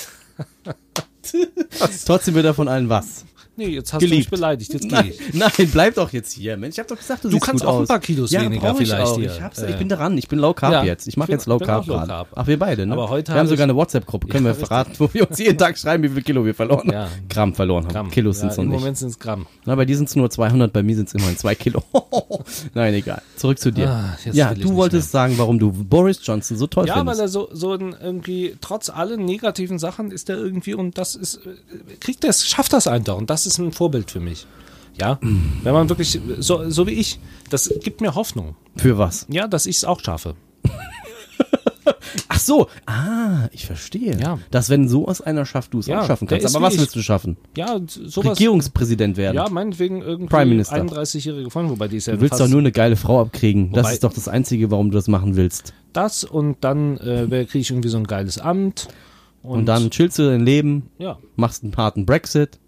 Trotzdem 2.06 2.34
wird 2.36 2.46
er 2.46 2.54
von 2.54 2.68
allen 2.68 2.90
was? 2.90 3.26
Nee, 3.58 3.68
jetzt 3.68 3.94
hast 3.94 4.02
du 4.02 4.06
mich 4.06 4.12
Geliebt. 4.12 4.30
beleidigt, 4.32 4.74
jetzt 4.74 4.90
Nein, 4.92 5.10
ich. 5.12 5.34
nein, 5.34 5.52
bleib 5.72 5.96
doch 5.96 6.12
jetzt 6.14 6.32
hier, 6.34 6.58
Mensch. 6.58 6.76
Ich 6.76 6.80
hab 6.80 6.88
doch 6.88 6.98
gesagt, 6.98 7.24
du, 7.24 7.30
Du 7.30 7.40
kannst 7.40 7.66
auch 7.66 7.76
ein 7.78 7.82
aus. 7.84 7.88
paar 7.88 8.00
Kilos 8.00 8.32
ja, 8.32 8.42
weniger 8.42 8.72
ich 8.72 8.78
vielleicht 8.78 9.16
hier. 9.16 9.32
Ich, 9.32 9.42
hab's, 9.42 9.60
Äh, 9.60 9.72
ich 9.72 9.78
bin 9.78 9.90
dran. 9.90 10.18
Ich 10.18 10.28
bin 10.28 10.40
Low 10.40 10.54
Carb 10.54 10.72
Ja, 10.72 10.84
jetzt. 10.84 11.08
Ich 11.08 11.18
mache 11.18 11.30
ich 11.32 11.34
jetzt 11.34 11.46
Low 11.48 11.60
Carb 11.60 11.86
Low. 11.88 11.96
Carb. 11.96 12.28
Ach, 12.36 12.48
wir 12.48 12.58
beide, 12.60 12.86
ne? 12.86 12.94
Aber 12.94 13.10
heute 13.10 13.28
wir 13.30 13.34
haben 13.34 13.40
habe 13.40 13.50
sogar 13.50 13.66
ich- 13.66 13.70
eine 13.72 13.76
WhatsApp-Gruppe. 13.76 14.28
Können 14.28 14.46
wir 14.46 14.52
richtig. 14.52 14.68
verraten, 14.68 14.94
wo 14.98 15.10
wir 15.14 15.30
uns 15.30 15.38
jeden 15.40 15.58
Tag 15.58 15.78
schreiben, 15.78 16.04
wie 16.04 16.10
viel 16.10 16.22
Kilo 16.24 16.44
wir 16.46 16.54
verloren 16.56 16.88
haben. 16.88 16.92
Ja. 16.92 17.10
Gramm 17.30 17.54
verloren 17.54 17.86
haben. 17.86 17.94
Gramm. 17.94 18.12
Kilos 18.12 18.38
ja, 18.38 18.42
sind's 18.42 18.58
noch 18.58 18.64
Im 18.64 18.70
nicht. 18.72 18.80
Moment 18.80 18.98
sind 18.98 19.10
es 19.10 19.20
Gramm. 19.20 19.46
Na, 19.66 19.76
bei 19.76 19.86
dir 19.86 19.96
sind 19.98 20.10
es 20.10 20.16
nur 20.16 20.30
200, 20.30 20.72
bei 20.74 20.84
mir 20.84 20.96
sind 20.96 21.08
es 21.08 21.14
immerhin 21.14 21.38
2 21.38 21.56
Kilo. 21.56 21.84
Nein, 22.74 22.94
egal. 22.94 23.22
Zurück 23.36 23.60
zu 23.60 23.72
dir. 23.72 23.90
Ah, 23.90 24.18
ja, 24.32 24.52
ich 24.54 24.60
du 24.62 24.74
wolltest 24.76 25.12
sagen, 25.12 25.34
warum 25.38 25.60
du 25.60 25.72
Boris 25.72 26.20
Johnson 26.24 26.58
so 26.58 26.68
toll 26.68 26.88
Ja, 26.88 26.96
weil 27.06 27.16
findest. 27.16 27.22
er 27.22 27.28
so, 27.28 27.50
so 27.52 27.74
ein 27.74 27.96
irgendwie, 28.02 28.56
trotz 28.62 28.90
allen 28.90 29.26
negativen 29.26 29.80
Sachen 29.80 30.12
ist 30.12 30.30
er 30.30 30.38
irgendwie, 30.38 30.74
und 30.74 30.98
das 30.98 31.16
ist, 31.16 31.38
äh, 31.46 31.96
kriegt 32.00 32.24
er 32.24 32.30
es, 32.32 32.48
schafft 32.48 32.74
das 32.74 32.88
einfach. 32.88 33.16
Und 33.18 33.30
das 33.30 33.41
ist 33.46 33.58
ein 33.60 33.72
Vorbild 33.72 34.12
für 34.12 34.20
mich. 34.20 34.46
Ja, 35.00 35.20
wenn 35.22 35.74
man 35.74 35.88
wirklich, 35.90 36.20
so, 36.40 36.70
so 36.70 36.86
wie 36.86 36.92
ich, 36.92 37.20
das 37.50 37.74
gibt 37.84 38.02
mir 38.02 38.14
Hoffnung. 38.16 38.56
Für 38.76 38.98
was? 38.98 39.26
Ja, 39.30 39.48
dass 39.48 39.66
ich 39.66 39.78
es 39.78 39.86
auch 39.86 40.00
schaffe. 40.02 40.36
Ach 42.28 42.40
so. 42.40 42.68
Ah, 42.86 43.48
ich 43.52 43.66
verstehe. 43.66 44.18
Ja. 44.20 44.38
Dass 44.52 44.70
wenn 44.70 44.88
so 44.90 45.08
aus 45.08 45.22
einer 45.22 45.46
schafft, 45.46 45.74
du 45.74 45.80
es 45.80 45.88
Ja, 45.88 46.02
auch 46.02 46.08
schaffen 46.08 46.28
kannst. 46.28 46.46
Aber 46.56 46.66
was 46.66 46.74
ich. 46.76 46.80
willst 46.82 46.96
du 46.96 47.02
schaffen? 47.02 47.38
Ja, 47.56 47.80
sowas. 47.88 48.32
Regierungspräsident 48.38 49.18
werden. 49.18 49.36
Ja, 49.36 49.50
meinetwegen 49.50 50.02
irgendwie 50.02 50.28
Prime 50.30 50.46
Minister. 50.48 50.76
31-jährige 50.76 51.50
Freundin, 51.50 51.72
wobei 51.72 51.88
die 51.88 51.98
ist 51.98 52.08
ja 52.08 52.16
Du 52.16 52.22
willst 52.22 52.40
doch 52.40 52.48
nur 52.48 52.60
eine 52.60 52.72
geile 52.72 52.96
Frau 52.98 53.22
abkriegen. 53.22 53.72
das 53.72 53.86
Wobei- 53.86 53.94
ist 53.94 54.04
doch 54.04 54.14
das 54.14 54.28
Einzige, 54.28 54.72
warum 54.72 54.92
du 54.92 54.96
das 54.98 55.08
machen 55.08 55.36
willst. 55.36 55.74
das 55.94 56.24
und 56.24 56.58
dann 56.62 56.98
äh, 56.98 57.46
kriege 57.46 57.60
ich 57.60 57.72
irgendwie 57.72 57.90
so 57.90 57.98
ein 57.98 58.06
geiles 58.08 58.38
Amt. 58.38 58.88
Und, 59.44 59.60
Und, 59.62 59.66
dann 59.66 59.90
chillst 59.90 60.20
du 60.20 60.30
dein 60.30 60.46
Leben, 60.46 60.90
ja, 61.00 61.18
machst 61.36 61.64
einen 61.64 61.76
harten 61.76 62.06
Brexit 62.06 62.60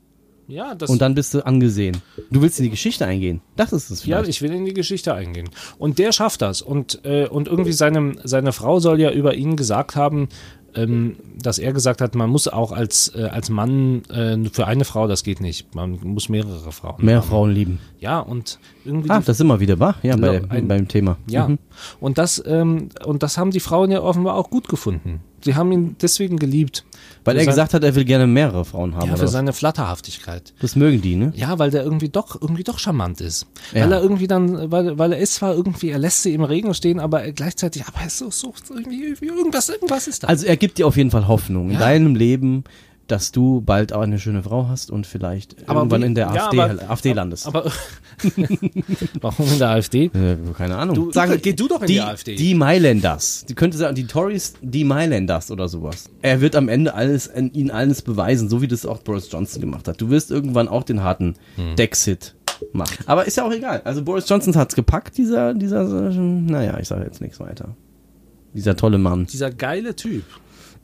ja, 0.47 0.75
das 0.75 0.89
und 0.89 1.01
dann 1.01 1.15
bist 1.15 1.33
du 1.33 1.45
angesehen. 1.45 1.97
Du 2.31 2.41
willst 2.41 2.59
in 2.59 2.65
die 2.65 2.69
Geschichte 2.71 3.05
eingehen. 3.05 3.41
Das 3.55 3.71
ist 3.73 3.89
es 3.89 4.05
Ja, 4.05 4.17
vielleicht. 4.17 4.29
ich 4.29 4.41
will 4.41 4.51
in 4.53 4.65
die 4.65 4.73
Geschichte 4.73 5.13
eingehen. 5.13 5.49
Und 5.77 5.99
der 5.99 6.11
schafft 6.11 6.41
das. 6.41 6.61
Und, 6.61 6.99
äh, 7.05 7.27
und 7.27 7.47
irgendwie 7.47 7.73
seine, 7.73 8.13
seine 8.23 8.51
Frau 8.51 8.79
soll 8.79 8.99
ja 8.99 9.11
über 9.11 9.35
ihn 9.35 9.55
gesagt 9.55 9.95
haben, 9.95 10.27
ähm, 10.75 11.17
dass 11.39 11.59
er 11.59 11.71
gesagt 11.71 12.01
hat, 12.01 12.15
man 12.15 12.31
muss 12.31 12.47
auch 12.47 12.71
als, 12.71 13.13
äh, 13.15 13.25
als 13.25 13.49
Mann 13.51 14.01
äh, 14.09 14.37
für 14.51 14.65
eine 14.65 14.85
Frau, 14.85 15.07
das 15.07 15.23
geht 15.23 15.39
nicht. 15.39 15.75
Man 15.75 15.99
muss 16.03 16.29
mehrere 16.29 16.71
Frauen. 16.71 16.95
Mehr 17.05 17.17
haben. 17.17 17.27
Frauen 17.27 17.51
lieben. 17.51 17.79
Ja, 17.99 18.19
und 18.19 18.57
irgendwie. 18.83 19.11
Ah, 19.11 19.21
das 19.23 19.37
sind 19.37 19.45
wir 19.47 19.59
wieder, 19.59 19.79
wa? 19.79 19.93
Ja, 20.01 20.15
bei, 20.17 20.37
Lo- 20.39 20.45
ein- 20.49 20.67
beim 20.67 20.87
Thema. 20.87 21.17
ja. 21.27 21.47
Mhm. 21.47 21.59
Und, 21.99 22.17
das, 22.17 22.41
ähm, 22.47 22.89
und 23.05 23.21
das 23.21 23.37
haben 23.37 23.51
die 23.51 23.59
Frauen 23.59 23.91
ja 23.91 24.01
offenbar 24.01 24.33
auch 24.35 24.49
gut 24.49 24.67
gefunden. 24.67 25.19
Sie 25.43 25.55
haben 25.55 25.71
ihn 25.71 25.95
deswegen 26.01 26.37
geliebt. 26.37 26.83
Weil 27.25 27.35
Für 27.35 27.39
er 27.39 27.45
sein- 27.45 27.51
gesagt 27.53 27.73
hat, 27.73 27.83
er 27.83 27.95
will 27.95 28.03
gerne 28.05 28.27
mehrere 28.27 28.65
Frauen 28.65 28.95
haben. 28.95 29.07
Ja, 29.09 29.15
für 29.15 29.27
seine 29.29 29.53
Flatterhaftigkeit. 29.53 30.53
das 30.61 30.75
mögen 30.75 31.01
die, 31.01 31.15
ne? 31.15 31.31
Ja, 31.35 31.57
weil 31.59 31.71
der 31.71 31.83
irgendwie 31.83 32.09
doch, 32.09 32.41
irgendwie 32.41 32.63
doch 32.63 32.79
charmant 32.79 33.21
ist. 33.21 33.45
Ja. 33.73 33.83
Weil 33.83 33.91
er 33.93 34.01
irgendwie 34.01 34.27
dann, 34.27 34.71
weil, 34.71 34.97
weil 34.97 35.13
er 35.13 35.19
ist 35.19 35.35
zwar 35.35 35.53
irgendwie, 35.55 35.89
er 35.89 35.99
lässt 35.99 36.23
sie 36.23 36.33
im 36.33 36.43
Regen 36.43 36.73
stehen, 36.73 36.99
aber 36.99 37.21
gleichzeitig, 37.31 37.85
aber 37.87 38.01
er 38.03 38.09
so, 38.09 38.29
so 38.31 38.53
irgendwie, 38.69 39.15
irgendwas, 39.25 39.69
irgendwas 39.69 40.07
ist 40.07 40.23
da. 40.23 40.27
Also 40.27 40.45
er 40.45 40.57
gibt 40.57 40.77
dir 40.77 40.87
auf 40.87 40.97
jeden 40.97 41.11
Fall 41.11 41.27
Hoffnung 41.27 41.67
in 41.67 41.73
Ja. 41.75 41.79
deinem 41.79 42.15
Leben, 42.15 42.63
dass 43.13 43.31
du 43.31 43.61
bald 43.61 43.93
auch 43.93 44.01
eine 44.01 44.17
schöne 44.17 44.41
Frau 44.41 44.67
hast 44.67 44.89
und 44.89 45.05
vielleicht 45.05 45.69
Aber 45.69 45.81
irgendwann 45.81 46.01
wie- 46.01 46.05
in 46.07 46.15
der 46.15 46.33
ja, 46.33 46.45
AfD, 46.47 46.59
aber- 46.59 46.89
AfD 46.89 47.13
landest. 47.13 47.45
aber 47.45 47.71
warum 49.21 49.47
in 49.51 49.59
der 49.59 49.69
AfD? 49.69 50.05
äh, 50.05 50.37
keine 50.57 50.77
Ahnung. 50.77 50.95
Du- 50.95 51.11
geh 51.41 51.53
du 51.53 51.67
doch 51.67 51.81
in 51.81 51.87
die 51.87 52.01
AfD. 52.01 52.35
Die 52.35 52.55
Mailänders. 52.55 53.45
Die 53.47 53.53
könnte 53.53 53.77
sagen, 53.77 53.93
die 53.95 54.05
Tories, 54.07 54.53
die 54.61 54.83
Mailänders 54.83 55.51
oder 55.51 55.67
sowas. 55.67 56.09
Er 56.23 56.41
wird 56.41 56.55
am 56.55 56.69
Ende 56.69 56.95
alles, 56.95 57.29
ihnen 57.35 57.69
alles 57.71 58.01
beweisen, 58.01 58.49
so 58.49 58.61
wie 58.61 58.67
das 58.67 58.85
auch 58.85 58.99
Boris 58.99 59.31
Johnson 59.31 59.61
gemacht 59.61 59.87
hat. 59.87 60.01
Du 60.01 60.09
wirst 60.09 60.31
irgendwann 60.31 60.67
auch 60.67 60.83
den 60.83 61.03
harten 61.03 61.35
Hm. 61.55 61.75
Dexit 61.75 62.33
machen. 62.71 62.97
Aber 63.05 63.25
ist 63.27 63.37
ja 63.37 63.45
auch 63.45 63.51
egal. 63.51 63.81
Also 63.85 64.03
Boris 64.03 64.27
Johnson 64.27 64.55
hat's 64.55 64.73
gepackt, 64.75 65.17
dieser, 65.17 65.53
dieser, 65.53 65.83
naja, 65.83 66.79
ich 66.79 66.87
sage 66.87 67.03
jetzt 67.03 67.21
nichts 67.21 67.39
weiter. 67.39 67.75
Dieser 68.53 68.75
tolle 68.75 68.97
Mann. 68.97 69.25
Dieser 69.27 69.51
geile 69.51 69.95
Typ. 69.95 70.23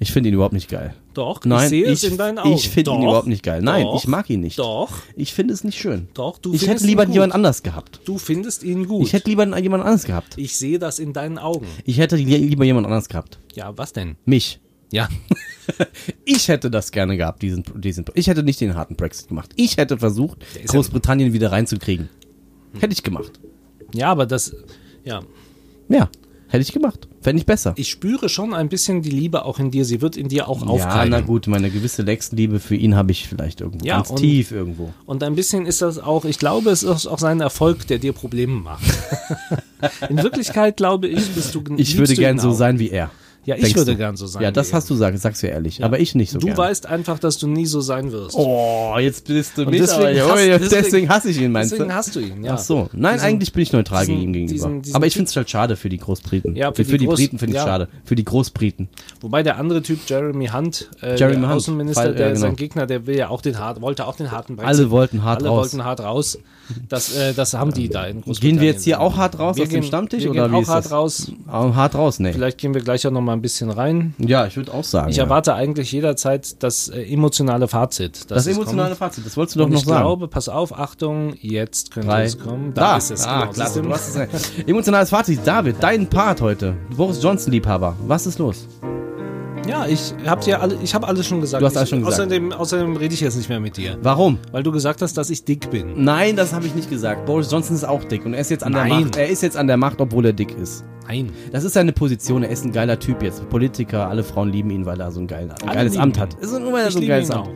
Ich 0.01 0.12
finde 0.13 0.29
ihn 0.29 0.36
überhaupt 0.36 0.53
nicht 0.53 0.70
geil. 0.70 0.94
Doch, 1.13 1.44
Nein, 1.44 1.63
ich 1.65 1.70
sehe 1.70 1.86
es 1.86 2.03
in 2.06 2.18
deinen 2.18 2.38
Augen. 2.39 2.53
ich 2.53 2.70
finde 2.70 2.91
ihn 2.91 3.01
überhaupt 3.03 3.27
nicht 3.27 3.44
geil. 3.44 3.62
Nein, 3.62 3.84
doch, 3.84 3.96
ich 4.01 4.08
mag 4.08 4.29
ihn 4.29 4.39
nicht. 4.39 4.58
Doch, 4.58 4.91
Ich 5.18 5.34
finde 5.34 5.53
es 5.53 5.63
nicht 5.65 5.77
schön. 5.77 6.08
doch, 6.13 6.38
du 6.38 6.53
ich 6.53 6.68
hätte 6.68 6.86
lieber 6.86 7.06
jemand 7.06 7.34
anders 7.34 7.63
gehabt. 7.63 8.00
Du 8.06 8.18
findest 8.18 8.63
ihn 8.63 8.88
gut. 8.88 9.06
Ich 9.06 9.12
hätte 9.13 9.29
lieber 9.29 9.44
jemand 9.60 9.84
anders 9.84 10.06
gehabt. 10.06 10.38
ich 10.38 10.56
sehe 10.56 10.79
das 10.79 11.00
in 11.00 11.12
deinen 11.12 11.38
Augen. 11.38 11.65
Ich 11.84 11.98
hätte 11.98 12.15
li- 12.15 12.38
lieber 12.38 12.63
jemand 12.63 12.86
anders 12.88 13.10
gehabt. 13.10 13.39
Ja, 13.56 13.77
was 13.77 13.91
denn? 13.91 14.15
Mich. 14.25 14.60
Ja, 14.91 15.08
Ich 16.25 16.48
hätte 16.48 16.72
das 16.72 16.91
gerne 16.91 17.15
gehabt, 17.18 17.41
diesen, 17.41 17.63
diesen. 17.75 18.06
Ich 18.15 18.27
hätte 18.27 18.41
nicht 18.44 18.60
den 18.62 18.75
harten 18.75 18.96
Brexit 18.96 19.27
gemacht. 19.27 19.51
Ich 19.56 19.77
hätte 19.77 19.98
versucht, 19.98 20.44
ist 20.44 20.56
ja- 20.56 20.65
Großbritannien 20.72 21.34
wieder 21.34 21.51
reinzukriegen. 21.51 22.10
Hätte 22.79 22.94
ich 22.94 23.03
gemacht. 23.03 23.39
ja, 23.94 24.10
aber 24.12 24.25
das, 24.25 24.56
ja, 25.03 25.22
Ja, 25.89 26.10
hätte 26.50 26.62
ich 26.62 26.74
gemacht. 26.74 27.08
Fände 27.22 27.39
ich 27.39 27.46
besser. 27.46 27.74
ich 27.77 27.89
spüre 27.89 28.27
schon 28.29 28.53
ein 28.53 28.70
bisschen 28.70 29.01
die 29.01 29.10
Liebe 29.10 29.46
auch 29.46 29.60
in 29.60 29.72
dir. 29.72 29.86
Sie 29.86 30.01
wird 30.01 30.18
in 30.18 30.27
dir 30.27 30.48
auch 30.48 30.62
ja, 30.62 30.68
aufkeimen. 30.68 31.10
na 31.10 31.22
gut, 31.22 31.48
meine 31.48 31.70
gewisse 31.70 32.03
Nächstenliebe 32.03 32.60
für 32.60 32.75
ihn 32.75 32.96
habe 32.96 33.12
ich 33.12 33.27
vielleicht 33.27 33.62
irgendwo. 33.62 33.86
Ja, 33.86 33.98
ganz 33.98 34.10
und- 34.10 34.18
tief 34.18 34.51
irgendwo. 34.51 34.94
Und 35.06 35.24
ein 35.24 35.36
bisschen 35.36 35.65
ist 35.65 35.82
das 35.82 36.00
auch, 36.00 36.25
ich 36.25 36.39
glaube, 36.39 36.70
es 36.72 36.84
ist 36.84 37.08
auch 37.08 37.20
sein 37.20 37.39
Erfolg, 37.39 37.88
der 37.88 38.00
dir 38.00 38.13
Probleme 38.13 38.53
macht. 38.53 38.84
In 40.10 40.22
Wirklichkeit 40.22 40.77
glaube 40.77 41.08
ich, 41.08 41.29
bist 41.29 41.56
du 41.56 41.63
Ich 41.77 41.98
würde 41.98 42.15
gern 42.15 42.39
so 42.39 42.51
sein 42.51 42.79
wie 42.79 42.89
er. 42.89 43.12
Ja, 43.46 43.55
ich 43.55 43.62
Denkst 43.62 43.77
würde 43.77 43.91
du? 43.93 43.98
gern 43.98 44.15
so 44.17 44.27
sein. 44.27 44.43
Ja, 44.43 44.51
das 44.51 44.74
hast 44.74 44.89
du 44.89 44.93
gesagt, 44.96 45.17
sagst 45.17 45.41
du 45.41 45.48
ehrlich. 45.48 45.84
Aber 45.84 46.00
ich 46.00 46.13
nicht 46.13 46.29
so. 46.29 46.39
Du 46.39 46.48
gern. 46.48 46.58
weißt 46.58 46.86
einfach, 46.86 47.17
dass 47.19 47.38
du 47.38 47.48
nie 47.48 47.65
so 47.65 47.79
sein 47.81 48.12
wirst. 48.12 48.36
Oh, 48.38 48.93
jetzt 49.00 49.25
bist 49.27 49.58
du 49.58 49.62
Und 49.63 49.72
mich 49.72 49.79
deswegen 49.79 50.01
aber, 50.01 50.12
ja, 50.12 50.27
hast- 50.29 50.46
ja, 50.46 50.58
deswegen- 50.60 50.84
deswegen 50.84 51.10
hasse 51.10 51.29
ich 51.29 51.41
ihn, 51.41 51.51
meinst 51.51 51.72
Deswegen 51.72 51.89
du? 51.89 51.96
hast 51.96 52.15
du 52.15 52.19
ihn, 52.19 52.43
ja. 52.43 52.53
Ach 52.55 52.60
so. 52.60 52.89
Nein, 52.93 53.13
Diesen- 53.13 53.25
eigentlich 53.27 53.53
bin 53.53 53.63
ich 53.63 53.72
neutral 53.72 54.01
diesen- 54.05 54.15
gegen 54.19 54.27
ihm 54.29 54.34
gegenüber. 54.34 54.53
diesen- 54.53 54.81
diesen 54.84 54.96
aber 54.96 55.08
ich 55.08 55.13
finde 55.13 55.29
es 55.29 55.36
halt 55.36 55.50
schade 55.50 55.77
für 55.77 55.89
die 55.89 55.98
Großbriten. 55.98 56.55
Ja, 56.55 56.72
für 56.74 56.84
für, 56.86 56.91
die 56.91 56.98
die 57.00 57.08
Briten 57.08 57.39
finde 57.39 57.53
ich 57.53 57.62
ja. 57.62 57.65
schade. 57.65 57.88
Für 58.03 58.15
die 58.15 58.25
Großbriten. 58.25 58.89
Wobei 59.22 59.41
der 59.41 59.58
andere 59.58 59.81
Typ, 59.81 60.00
Jeremy 60.05 60.48
Hunt, 60.48 60.89
äh, 61.01 61.15
Jeremy 61.15 61.39
der 61.39 61.50
Hunt, 61.50 61.58
Außenminister, 61.58 62.01
Fall- 62.03 62.13
der 62.15 62.27
ja, 62.27 62.34
genau. 62.34 62.41
sein 62.46 62.55
Gegner, 62.55 62.86
der 62.88 63.08
will 63.08 63.15
ja 63.17 63.29
auch 63.29 63.41
den 63.41 63.58
hart, 63.58 63.81
wollte 63.81 64.05
auch 64.05 64.15
den 64.17 64.31
harten 64.31 64.58
Brexit. 64.58 64.79
Alle 64.79 64.91
wollten 64.91 65.24
hart 65.24 65.39
Alle 65.41 65.50
raus. 65.50 65.58
wollten 65.74 65.86
hart 65.86 66.01
raus. 66.01 66.38
Das, 66.88 67.15
äh, 67.15 67.33
das 67.33 67.53
haben 67.53 67.73
die 67.73 67.89
da 67.89 68.05
in 68.05 68.21
Großbritannien. 68.21 68.57
Gehen 68.57 68.61
wir 68.61 68.71
jetzt 68.71 68.83
hier 68.83 68.99
auch 68.99 69.17
hart 69.17 69.39
raus 69.39 69.57
wir 69.57 69.63
aus 69.63 69.69
dem 69.69 69.81
gehen, 69.81 69.83
Stammtisch 69.88 70.23
wir 70.23 70.31
oder 70.31 70.49
gehen 70.49 70.51
wie 70.59 70.63
auch 70.63 70.67
hart 70.67 70.85
das? 70.85 70.91
raus. 70.91 71.31
Hart 71.47 71.95
raus, 71.95 72.19
nee. 72.19 72.33
Vielleicht 72.33 72.57
gehen 72.57 72.73
wir 72.73 72.81
gleich 72.81 73.05
auch 73.07 73.11
noch 73.11 73.21
mal 73.21 73.33
ein 73.33 73.41
bisschen 73.41 73.69
rein. 73.69 74.13
Ja, 74.17 74.45
ich 74.45 74.55
würde 74.55 74.73
auch 74.73 74.83
sagen. 74.83 75.09
Ich 75.09 75.17
ja. 75.17 75.23
erwarte 75.23 75.53
eigentlich 75.53 75.91
jederzeit 75.91 76.61
das 76.63 76.89
äh, 76.89 77.01
emotionale 77.03 77.67
Fazit. 77.67 78.29
das 78.29 78.47
emotionale 78.47 78.89
kommt. 78.89 78.99
Fazit, 78.99 79.25
das 79.25 79.38
wolltest 79.38 79.55
du 79.55 79.59
doch 79.59 79.65
Und 79.65 79.73
noch 79.73 79.79
ich 79.79 79.85
sagen. 79.85 80.01
glaube, 80.01 80.27
pass 80.27 80.49
auf, 80.49 80.77
Achtung, 80.77 81.33
jetzt 81.41 81.91
könnte 81.91 82.09
Drei. 82.09 82.23
es 82.23 82.38
kommen. 82.39 82.73
Da, 82.73 82.97
ist 82.97 83.11
es. 83.11 83.25
Ah, 83.25 83.45
genau. 83.53 83.95
es, 83.95 84.51
emotionales 84.65 85.09
Fazit. 85.09 85.39
David, 85.45 85.77
dein 85.79 86.09
Part 86.09 86.41
heute. 86.41 86.75
Boris 86.95 87.21
Johnson-Liebhaber. 87.21 87.95
Was 88.07 88.27
ist 88.27 88.39
los? 88.39 88.67
Ja, 89.69 89.85
ich 89.88 90.13
habe 90.25 90.43
dir 90.43 90.61
alle, 90.61 90.77
ich 90.83 90.93
habe 90.95 91.07
alles 91.07 91.27
schon 91.27 91.41
gesagt. 91.41 91.61
Du 91.61 91.65
hast 91.65 91.77
alles 91.77 91.89
schon 91.89 91.99
gesagt. 91.99 92.13
Außerdem, 92.15 92.51
außerdem 92.51 92.95
rede 92.97 93.13
ich 93.13 93.21
jetzt 93.21 93.38
nicht 93.38 93.49
mehr 93.49 93.59
mit 93.59 93.77
dir, 93.77 93.97
Warum? 94.01 94.39
weil 94.51 94.63
du 94.63 94.71
gesagt 94.71 95.01
hast, 95.01 95.17
dass 95.17 95.29
ich 95.29 95.43
dick 95.45 95.69
bin. 95.69 96.03
Nein, 96.03 96.35
das 96.35 96.53
habe 96.53 96.65
ich 96.65 96.73
nicht 96.75 96.89
gesagt. 96.89 97.25
Boris 97.25 97.51
Johnson 97.51 97.75
ist 97.75 97.83
auch 97.83 98.03
dick 98.03 98.25
und 98.25 98.33
er 98.33 98.41
ist 98.41 98.49
jetzt 98.49 98.63
an 98.63 98.73
der 98.73 98.85
Nein. 98.85 99.03
Macht. 99.03 99.15
Er 99.17 99.27
ist 99.27 99.43
jetzt 99.43 99.57
an 99.57 99.67
der 99.67 99.77
Macht, 99.77 100.01
obwohl 100.01 100.25
er 100.25 100.33
dick 100.33 100.55
ist. 100.57 100.83
Nein. 101.10 101.32
Das 101.51 101.63
ist 101.63 101.74
seine 101.74 101.92
Position. 101.92 102.44
Er 102.44 102.50
ist 102.51 102.63
ein 102.66 102.72
geiler 102.72 103.00
Typ 103.00 103.24
jetzt. 103.24 103.50
Politiker, 103.50 104.08
alle 104.10 104.24
Frauen 104.24 104.51
lieben 104.51 104.70
ihn, 104.70 104.86
weil 104.86 105.01
er 105.01 105.12
so 105.12 105.20
ein, 105.20 105.25
geil, 105.25 105.50
ein 105.66 105.74
geiles 105.74 105.98
Amt 105.98 106.18
ihn. 106.18 106.22
hat. 106.22 106.36
Ist 106.36 106.51
nur 106.51 106.72
weil 106.72 106.86
er 106.86 106.92
so 106.92 107.00
ein 107.00 107.08
geiles 107.08 107.32
Amt. 107.32 107.48
auch. 107.48 107.51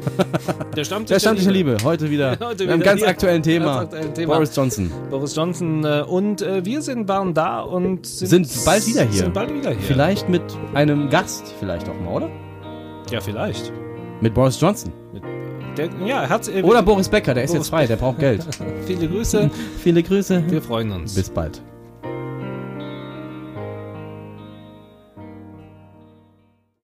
Der 0.76 0.84
Stammtisch 0.84 1.14
Der 1.14 1.20
Stammtisch 1.20 1.44
der 1.44 1.54
Liebe. 1.54 1.78
Heute 1.84 2.10
wieder 2.10 2.32
Heute 2.40 2.64
mit 2.64 2.72
einem 2.72 2.82
wieder 2.82 2.92
ganz 2.92 3.04
aktuellen 3.04 3.44
Thema. 3.44 3.66
Ganz 3.66 3.94
aktuellen 3.94 4.14
Thema. 4.16 4.34
Boris 4.34 4.56
Johnson. 4.56 4.92
Boris 5.12 5.36
Johnson 5.36 5.86
äh, 5.86 6.04
und 6.08 6.42
äh, 6.42 6.66
wir 6.66 6.82
sind 6.82 7.08
waren 7.08 7.36
da 7.36 7.62
und 7.62 8.08
sind, 8.08 8.48
Sind 8.48 8.66
bald 8.66 8.88
wieder 8.88 9.04
hier. 9.04 9.24
Sind 9.24 9.34
bald 9.36 9.54
wieder 9.54 9.70
hier. 9.70 9.82
Vielleicht 9.82 10.30
mit 10.30 10.42
einem 10.74 11.12
Gast, 11.12 11.54
vielleicht 11.60 11.88
auch 11.88 12.00
mal, 12.04 12.14
oder? 12.16 12.30
Ja, 13.12 13.22
vielleicht. 13.22 13.72
Mit 14.20 14.34
Boris 14.34 14.60
Johnson. 14.60 14.92
Der, 15.78 15.90
ja, 16.06 16.28
hat 16.28 16.48
äh, 16.48 16.64
Oder 16.64 16.82
Boris 16.82 17.08
Becker, 17.08 17.36
der 17.36 17.44
ist 17.44 17.52
Boris 17.52 17.68
jetzt 17.68 17.70
frei, 17.70 17.86
der 17.86 17.98
braucht 17.98 18.18
Geld. 18.18 18.44
viele 18.88 19.08
Grüße. 19.08 19.52
Viele 19.84 20.02
Grüße. 20.02 20.44
Wir 20.48 20.62
freuen 20.62 20.92
uns. 20.92 21.14
Bis 21.14 21.30
bald. 21.30 21.62